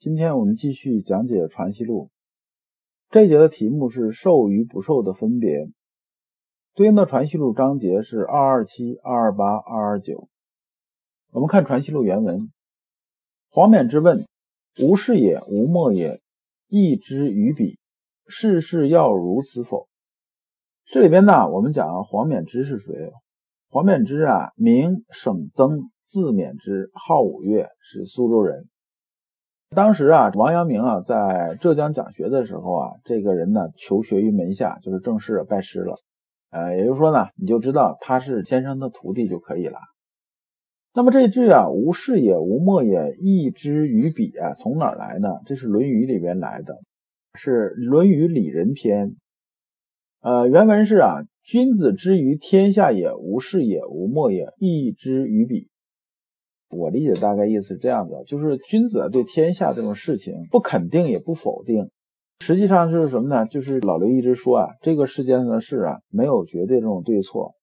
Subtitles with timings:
[0.00, 2.04] 今天我们继续讲解《传习录》，
[3.10, 5.68] 这一节的题目是“受与不受的分别”，
[6.72, 10.30] 对应的《传习录》章节是二二七、二二八、二二九。
[11.32, 12.50] 我们看《传习录》原文
[13.52, 14.26] ：“黄冕之问：
[14.80, 16.22] 无是也，无莫也，
[16.68, 17.78] 义之于彼，
[18.26, 19.86] 世事要如此否？”
[20.90, 23.12] 这里边呢，我们讲黄冕之是谁？
[23.68, 28.66] 黄冕之啊，名省曾，字冕之，号五岳，是苏州人。
[29.72, 35.94] 当时啊，王阳明啊在浙江讲学的时候啊，这个人呢求学于门下，就是正式拜师了。
[36.50, 39.78] 呃，也就是说呢，你就知道他是先生的徒弟就可以了。
[40.92, 45.28] 那么这句啊，无事也，无莫也，义之于彼啊，从哪儿来呢？
[45.46, 46.74] 这是《论语》里边来的，
[47.34, 49.10] 是《论语里仁篇》。
[50.20, 55.68] 呃，原文是啊，君子之于天下也，无事也，无莫也，义之于彼。
[56.70, 61.90] 我理解大概意思是这样的，就是君子对天下这种事情不肯定也不否定，
[62.38, 63.44] 实际上就是什么呢？
[63.46, 67.56] 就是老刘一直说啊，这个世界上的事啊，没有绝对这种对错，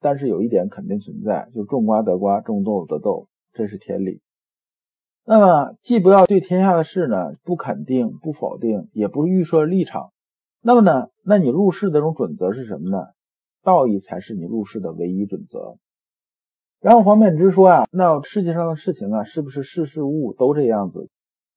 [0.00, 4.20] 但是有一点肯定存在，就种瓜得瓜，种豆得豆，这是天理。
[5.24, 10.12] 那么既不要对天下的事呢不肯定不否定，也不预设立场，
[10.60, 13.06] 那么呢，那你入世的这种准则是什么呢？
[13.64, 15.78] 道义才是你入世的唯一准则。
[16.82, 21.08] 然后黄冕之说啊，那世界上的事情啊，是不是事事物物都这样子？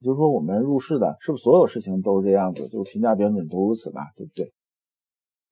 [0.04, 2.68] 就是说我们入世的，是不是所有事情都是这样子？
[2.68, 4.54] 就是评价标准都如此吧，对不对？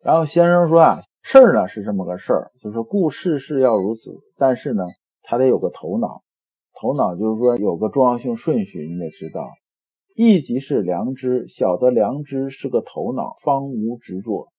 [0.04, 4.84] 然后先生说啊，事儿呢是这么个事儿，就是故事事要如此，但是呢，
[5.24, 6.22] 他得有个头脑，
[6.80, 9.50] 头脑就是说有个重要性顺序，你得知道，
[10.16, 14.53] 一即是良知，晓得良知是个头脑，方无执着。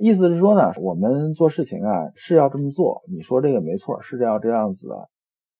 [0.00, 5.10] 意思是说呢，我们做事情啊是要这么做，你说这个没错，是要这样子的。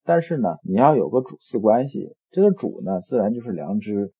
[0.03, 4.15] 但是呢，你要有个主次关系，这个主呢自然就是良知。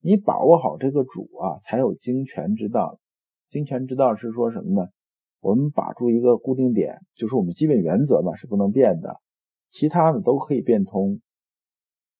[0.00, 2.98] 你把握好这个主啊，才有精权之道。
[3.48, 4.88] 精权之道是说什么呢？
[5.40, 9.16] 我们把住一个固定点，就是我们基本原则嘛，是不能变的，
[9.70, 11.20] 其他的都可以变通。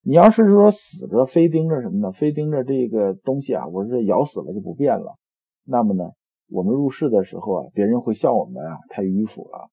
[0.00, 2.12] 你要是说死着非盯着什么呢？
[2.12, 5.18] 非盯着这个东西啊，我是咬死了就不变了，
[5.64, 6.10] 那么呢？
[6.48, 9.70] 我们入世的时候啊，别人会笑我们啊太迂腐了。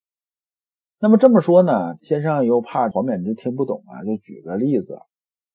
[0.98, 4.98] 那么这么说呢，先生又怕黄冕之听不懂啊，就举个例子。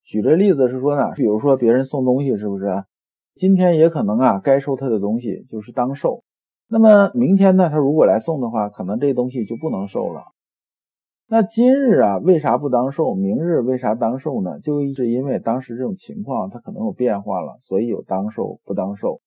[0.03, 2.83] 举这例子是说呢，比如说别人送东西，是不是？
[3.35, 6.23] 今天也可能啊，该收他的东西就是当受。
[6.67, 10.23] 那么明天呢，他如果来送的话，可能这东西就不能受了。
[11.29, 13.13] 那今日啊，为啥不当受？
[13.13, 14.59] 明日为啥当受呢？
[14.59, 19.22] 就是因为当时这种情况它可能有变化了，所以有当受不当受。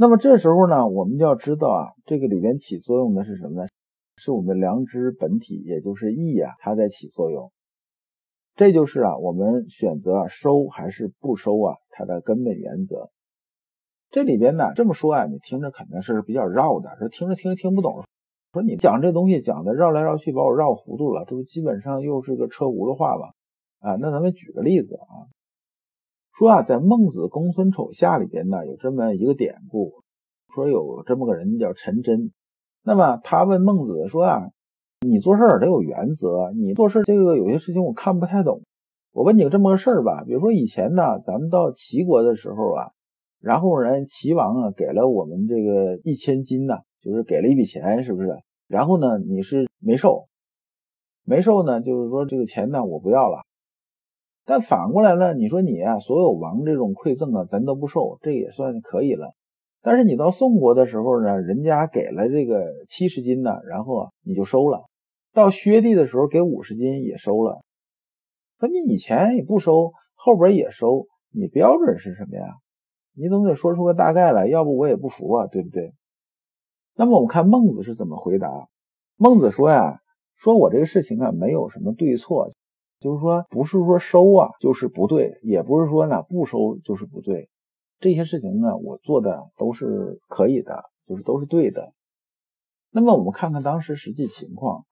[0.00, 3.66] 那么这时候呢，我们就要知道啊，这个里边起作用的是什么呢？
[4.14, 7.50] 是我们良知本体，也就是义啊，它在起作用。
[8.54, 13.10] 这就是啊，我们选择收还是不收啊，它的根本原则。
[14.08, 18.04] 这里边呢，这么说啊，你听着肯定是比较绕的，这听着听着听不懂。
[18.52, 23.30] 说你讲这东西讲的绕来绕去，把我绕糊涂了，这不基本上又是个车轱辘话吗？
[23.80, 25.26] 啊，那咱们举个例子啊。
[26.38, 30.04] 说啊，在《孟子公孙丑下》里边呢，有这么一个典故，
[30.54, 32.30] 说有这么个人叫陈真。
[32.84, 34.48] 那么他问孟子说啊，
[35.00, 38.62] 你做事得有原则，你做事这个有些事情我看不太懂。
[39.10, 42.92] 我问你这么个事儿吧，比如说以前呢，咱们到齐国的时候啊，
[43.40, 48.28] 然后人齐王啊给了我们这个一千金呢，就是给了一笔钱，是不是？
[48.68, 50.28] 然后呢，你是没受，
[51.24, 53.42] 没受呢，就是说这个钱呢我不要了。
[54.50, 55.34] 但反过来呢？
[55.34, 59.34] 你说你啊，所有王这种馈赠啊，咱都不受，这也算可以了。
[59.82, 64.86] 但是你到宋国的时候呢，人家给了这个七十斤呢，然后你就收了；
[65.34, 67.60] 到薛地的时候给五十斤也收了。
[68.58, 72.54] 说你以前也不收，后边也收，你标准是什么呀？
[73.14, 75.92] 你总得说出个大概来，要不我也不服啊，对不对？
[76.94, 78.66] 那么我们看孟子是怎么回答。
[79.16, 80.00] 孟子说呀，
[80.36, 82.50] 说我这个事情啊，没有什么对错。
[83.00, 87.48] 就是说，不是说收啊就是不对，也不是说呢不收就是不对。
[88.00, 91.92] 这些事情呢，我做的都是可以的，就是都是对的。
[92.90, 94.84] 那么我们看看当时实际情况，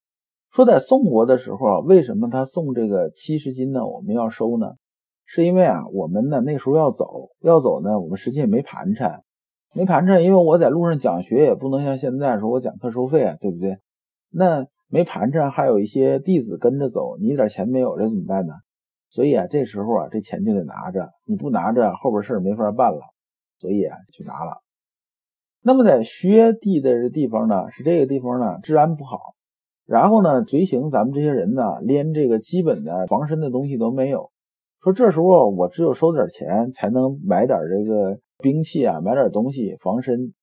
[0.51, 3.87] 说在宋国的时候啊，为什么他送这个七十斤呢？
[3.87, 4.75] 我们要收呢？
[5.25, 9.25] 是因为啊，我们呢那时候要走，要走呢，我们实际也没盘缠，
[9.73, 13.79] 没盘缠，因为我在路上讲学也不能像现在说我讲课收费啊，对不对？
[14.31, 18.55] 那没盘缠，还有一些弟子跟着走，你一点钱没有，这怎么办呢？
[19.09, 23.01] 所以啊，这时候啊，这钱就得拿着，你不拿着，后边事儿没法办了。
[23.59, 24.63] 所以啊，就拿了。
[25.63, 29.35] 那么在薛地的这地方呢，是这个地方呢，治安不好。
[29.87, 34.31] 然后呢，随行咱们这些人呢，连这个基本的防身的东西都没有。
[34.83, 40.35] 说这时候我只有收点钱，才能买点这个兵器啊，买点东西防身。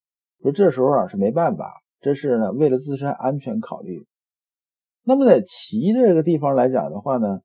[0.41, 4.05] 说这时候啊是没办法，这是呢为了自身安全考虑。
[5.03, 7.41] 那么在齐这个地方来讲的话呢，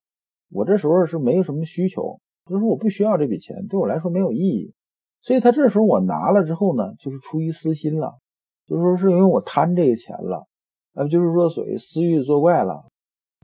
[0.50, 4.72] 我这时候是没有什么需求，就是我不需要这笔钱，对我来说没有意义。
[5.20, 8.18] 所以他这时候我拿了之后呢，就是出于私心了，
[8.66, 10.46] 就是说是因为我贪这个钱了，
[10.94, 12.84] 呃，就是说所谓私欲作怪了，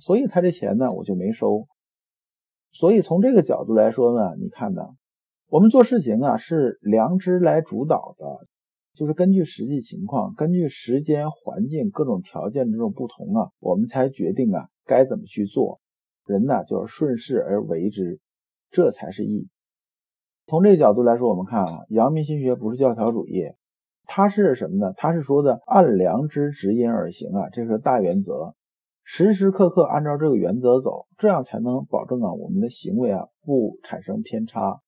[0.00, 1.67] 所以他这钱呢我就没收。
[2.72, 4.82] 所以从这个角度来说呢，你看呢，
[5.49, 8.46] 我们做事情啊是良知来主导的，
[8.94, 15.81] 就是根据实际情况、根据时间环境各种条件这种不同啊，我们才决定啊该怎么去做。
[16.26, 18.20] 人呢就是顺势而为之，
[18.70, 19.49] 这才是义。
[20.46, 23.50] 从这个角度来说，我们看啊，阳明心学不是教条主义，
[24.05, 24.93] 它是什么呢？
[24.96, 28.55] 它是说的按良知指引而行啊，这是个大原则，
[29.02, 34.81] 时时刻刻按照这个原则走，这样才能保证啊我们的行为啊不产生偏差。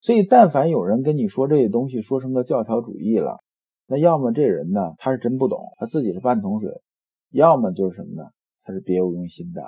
[0.00, 3.38] 所以，但凡有人跟你说这些东西说成个教条主义了，
[3.86, 6.70] 那要么这人呢他是真不懂，他自己是半桶水；
[7.30, 8.30] 要么就是什么呢？
[8.62, 9.62] 他是别有用心的。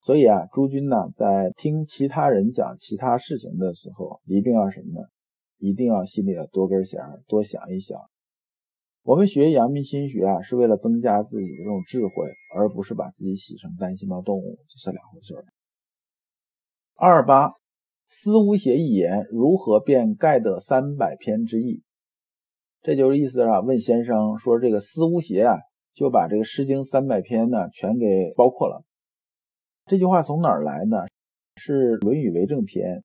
[0.00, 5.06] 所以啊，诸君呢，在听其他人讲其他事情的时候，一定要什么呢？
[5.58, 7.98] 一定要心里要多根弦，多想一想。
[9.02, 15.34] 我们学阳明心学啊，是为了增加自己的这种智慧，而不是把自己洗成单细胞动物，这是两回事。
[16.96, 17.50] 二八，
[18.06, 21.82] 思无邪一言，如何便盖得三百篇之意？
[22.82, 23.60] 这就是意思啊。
[23.60, 25.56] 问先生说，这个思无邪啊，
[25.94, 28.84] 就把这个《诗经》三百篇呢，全给包括了。
[29.86, 30.98] 这句话从哪儿来呢？
[31.56, 32.96] 是《论语为政篇》，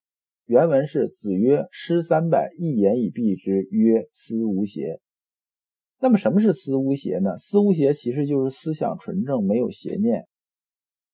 [0.46, 5.00] 原文是：“子曰：诗三百，一言以蔽之，曰思无邪。”
[6.02, 7.38] 那么什么是思无邪呢？
[7.38, 10.26] 思无邪其实就是思想纯正，没有邪念，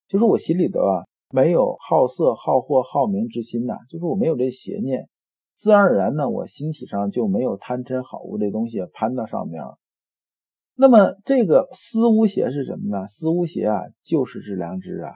[0.07, 1.03] 就是我心里头啊
[1.35, 5.09] 没有好色、好货、好名之心呐，就是我没有这邪念，
[5.53, 9.61] 自然而然呢，我心体上就没有贪嗔好恶这东西攀到上面。
[10.77, 13.05] 那么这个思无邪是什么呢？
[13.09, 15.11] 思无邪啊，就是致良知啊。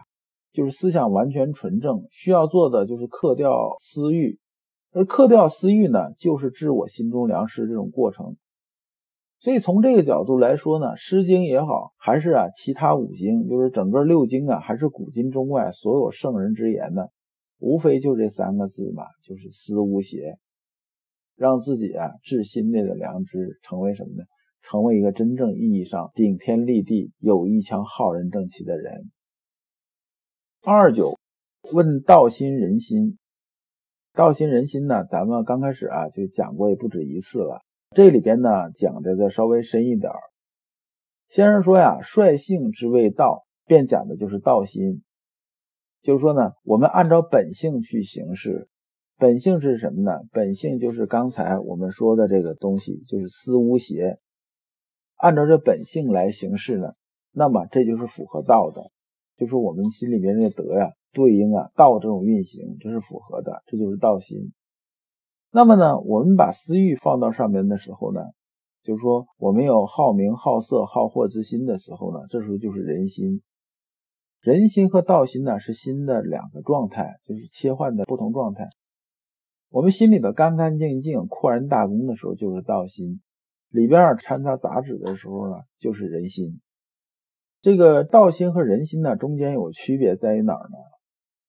[0.52, 4.40] 就是思想完全纯正，需要做的就是克掉私欲，
[4.92, 8.36] 而克掉私欲呢，就是治我心中良师这种过程。
[9.42, 17.08] 所以从这个角度来说呢，《诗经》也好，还是啊其他五经，就是整个六经啊，还是古今中外所有圣人之言呢，
[17.58, 20.38] 无非就这三个字嘛，就是思无邪，
[21.38, 24.26] 让自己啊至心内的良知，成为什么呢？
[24.62, 29.10] 成为一个真正意义上顶天立地、有一腔浩然正气的人。
[30.66, 31.18] 二九
[31.72, 33.18] 问道心人心，
[34.14, 35.06] 道心人心呢？
[35.06, 37.62] 咱们刚开始啊就讲过也不止一次了。
[37.96, 40.12] 这里边呢讲的再稍微深一点。
[41.28, 45.04] 先生说呀，率性之谓道，便讲的就是道心。
[46.02, 48.70] 就是说呢，我们按照本性去行事。
[49.18, 50.12] 本性是什么呢？
[50.32, 54.20] 本性就是刚才我们说的这个东西，就是思无邪。
[55.16, 56.94] 按照这本性来行事呢，
[57.32, 58.92] 那么这就是符合道的。
[59.36, 64.54] 就是我们心里面这个德呀，对应啊道这种运行，这是符合的，这就是道心。
[65.52, 68.22] 那么呢，我们把私欲放到上面的时候呢，
[68.84, 73.42] 就是说我们有好名、好色、好货之心的时候呢，这时候就是人心。
[74.42, 78.70] 人心和道心呢是心的两个状态，就是切换的不同状态。
[79.70, 83.20] 我们心里的干干净净、阔然大公的时候就是道心，
[83.70, 86.62] 里边掺杂杂质的时候呢就是人心。
[87.62, 90.78] 这个道心和人心呢，中间有区别在于哪儿呢？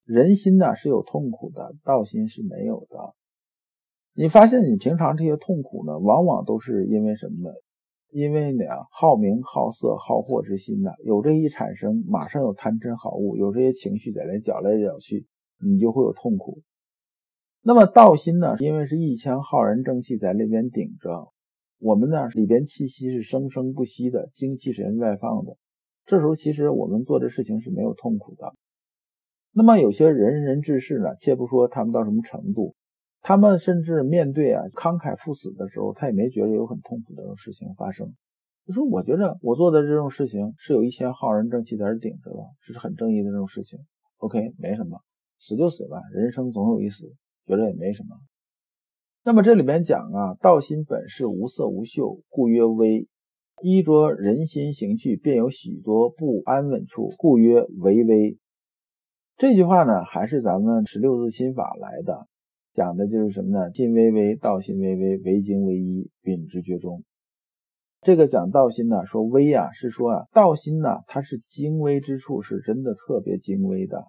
[0.04, 3.14] 人心呢是有痛苦的，道心是没有的。
[4.20, 7.54] 你发现你平常这些痛苦呢，往往都是因为什么呢？
[8.10, 15.26] 因为呢，好名、好色、好货之心呢，有这一产生，马上有贪嗔好恶，有这些情绪在那搅来搅去，
[15.64, 16.60] 你就会有痛苦。
[17.62, 21.32] 那么道心呢，因为是一腔浩然正气在那边顶着，
[21.78, 25.56] 我们呢里边气息是生生不息的，精气神外放的。
[26.04, 28.52] 这时候其实我们做的事情是没有痛苦的。
[29.52, 32.74] 那么有些仁人志士呢，且不说他们到什么程度，
[33.22, 38.12] 他们甚至面对啊慷慨赴死的时候，他也没觉得有很痛苦的这种事情发生。
[38.66, 43.78] 就说我觉得我做的这种事情是有一些浩然正气在这顶着的，这是很正义的这种事情。
[44.18, 45.00] OK，没什么。
[45.38, 47.06] 死就死了，人生总有一死，
[47.46, 48.16] 觉得也没什么。
[49.24, 53.08] 那么这里面讲啊，道心本是无色无嗅，故曰微。
[53.62, 58.38] 衣着人心行去，便有许多不安稳处，故曰为微。
[59.36, 62.26] 这句话呢，还是咱们十六字心法来的，
[62.80, 63.70] 讲的就是什么呢？
[63.74, 67.04] 心微微，道心微微，唯精为一，秉之绝中。
[68.00, 74.06] 这个讲道心呢，说微啊，是说啊，道心呢，它是精微之处，是真的特别精微的，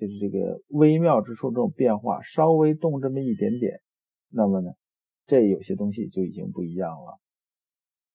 [0.00, 3.78] 就是这个微妙之处，这种变化稍微动这么一点点，
[4.32, 4.72] 那么呢，
[5.24, 7.20] 这有些东西就已经不一样了。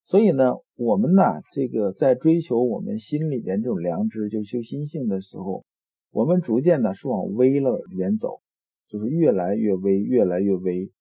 [0.04, 5.64] 所以呢，我们呢，这个在追求我们心里边这种良知，就修心性的时候，
[6.12, 8.42] 我们逐渐呢是往微了里边走，
[8.88, 10.92] 就是越来越微，越来越微。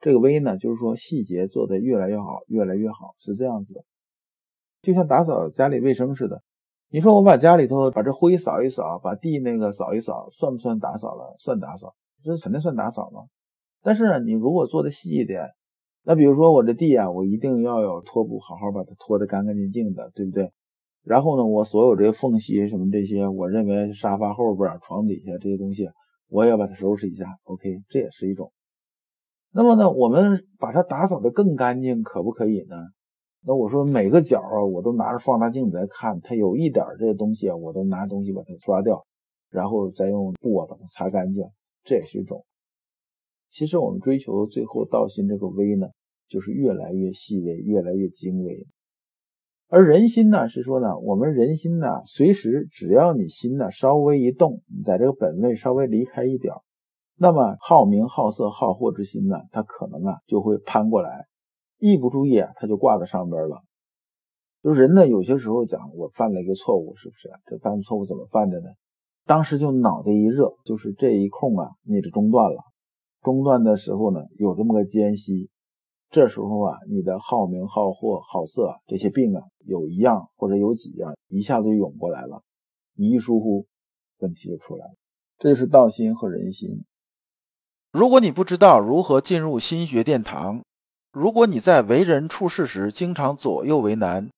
[0.00, 3.84] 这个微呢，就是说细节做得越来越好，越来越好，是这样子的。
[4.82, 6.42] 就像打扫家里卫生似的，
[6.90, 11.36] 你说我把家里头把这灰扫一扫，把地那个扫一扫，算不算打扫了？
[11.38, 13.22] 算打扫，这肯定算打扫嘛。
[13.82, 15.48] 但是呢，你如果做的细一点。
[16.04, 20.50] 那比如说我这地啊，我一定要有拖布，好好把它拖得干干净净的，对不对？
[21.02, 25.86] 然后呢，我所有这些缝隙什么这些，我认为沙发后边、床底下这些东西，
[26.28, 27.24] 我也要把它收拾一下。
[27.44, 28.52] OK，这也是一种。
[29.52, 32.76] 那么呢，我们把它打扫得更干净，可不可以呢？
[33.44, 39.04] 那我说每个角啊，我都拿着放大镜在看，它有一点这些东西啊，我都拿东西把它刷掉，
[39.50, 41.44] 然后再用布啊把它擦干净，
[41.84, 42.44] 这也是一种。
[43.48, 45.88] 其实我们追求最后道心这个微呢。
[46.30, 48.66] 就是越来越细微，越来越精微，
[49.70, 56.54] 而人心呢，是说呢，我们人心呢，随时只要你心呢稍微一动，你在这个本位稍微离开一点，
[57.16, 61.26] 那么好名好色好货之心呢，它可能啊就会攀过来，
[61.78, 63.60] 一不注意啊，它就挂在上边了。
[64.62, 67.28] 就人呢，有些时候讲我犯了一个错误，是不是？
[67.44, 68.70] 这犯错误怎么犯的呢？
[69.26, 72.62] 当时就脑袋一热，就是这一空啊，你就中断了。
[73.20, 75.50] 中断的时候呢，有这么个间隙。
[76.10, 82.42] 这时候啊，你的好名、好货、好色这些病啊，有一样或者有几样，一下子就涌过来了，
[82.94, 83.66] 你一疏忽，
[84.18, 84.94] 问题就出来了。
[85.38, 86.84] 这是道心和人心。
[87.92, 90.62] 如果你不知道如何进入心学殿堂，
[91.12, 94.30] 如果你在为人处事时经常左右为难，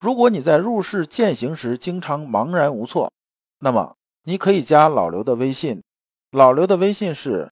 [0.00, 3.12] 如果你在入世践行时经常茫然无措，
[3.60, 5.82] 那么你可以加老刘的微信，
[6.30, 7.50] 老刘的微信是。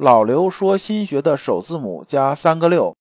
[0.00, 2.96] 老刘说：“心学的首字母加三个六，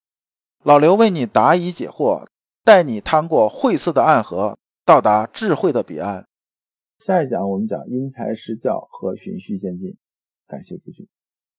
[0.65, 2.27] 老刘为你答疑解惑，
[2.65, 6.27] 带你趟过晦涩的暗河，到达智慧的彼岸。”
[6.99, 9.95] 下一讲我们讲因材施教和循序渐进。
[10.45, 11.07] 感谢咨询。